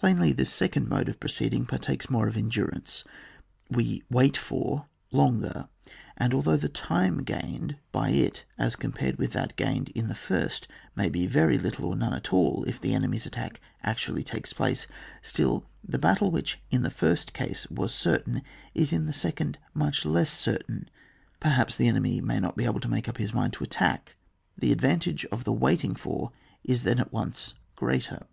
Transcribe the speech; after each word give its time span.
Plainly 0.00 0.32
this 0.32 0.50
second 0.50 0.88
mode 0.88 1.10
of 1.10 1.20
proceeding, 1.20 1.66
partakes 1.66 2.08
more 2.08 2.28
of 2.28 2.36
endurance, 2.38 3.04
we'' 3.68 4.02
wait 4.10 4.38
for" 4.38 4.86
longer; 5.20 5.68
and 6.16 6.32
although 6.32 6.56
the 6.56 6.70
tifM 6.70 7.26
gained 7.26 7.76
by 7.92 8.08
it 8.12 8.46
as 8.56 8.76
com 8.76 8.92
pared 8.92 9.16
with 9.18 9.32
that 9.34 9.56
gained 9.56 9.90
in 9.90 10.08
the 10.08 10.14
first, 10.14 10.66
may 10.96 11.10
be 11.10 11.26
very 11.26 11.58
little, 11.58 11.84
or 11.84 11.94
none 11.94 12.14
at 12.14 12.32
all 12.32 12.64
if 12.64 12.80
the 12.80 12.94
enemy's 12.94 13.26
attack 13.26 13.60
actually 13.82 14.22
takes 14.22 14.54
place, 14.54 14.86
still, 15.20 15.66
the 15.86 15.98
battle 15.98 16.30
which 16.30 16.58
in 16.70 16.80
the 16.80 16.88
first 16.90 17.34
case 17.34 17.66
was 17.70 17.94
certain, 17.94 18.40
is 18.74 18.94
in 18.94 19.04
the 19.04 19.12
second 19.12 19.58
much 19.74 20.06
less 20.06 20.30
cer 20.30 20.56
tain, 20.56 20.88
perhaps 21.38 21.76
the 21.76 21.86
enemy 21.86 22.22
may 22.22 22.40
not 22.40 22.56
be 22.56 22.64
able 22.64 22.80
to 22.80 22.88
nuike 22.88 23.08
up 23.08 23.18
his 23.18 23.34
mind 23.34 23.52
to 23.52 23.62
attack; 23.62 24.16
the 24.56 24.72
advantage 24.72 25.26
of 25.26 25.44
the" 25.44 25.52
waiting 25.66 25.92
for/' 25.92 26.30
is 26.64 26.82
then 26.84 26.98
at 26.98 27.12
once 27.12 27.52
greater. 27.76 28.26